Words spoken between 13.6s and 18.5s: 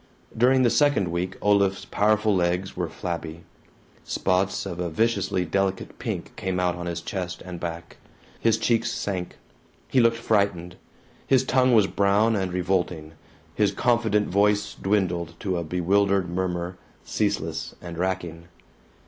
confident voice dwindled to a bewildered murmur, ceaseless and racking.